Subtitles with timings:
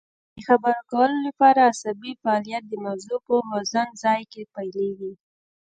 [0.35, 5.13] د خبرو کولو لپاره عصبي فعالیت د مغزو په خوځند ځای کې پیلیږي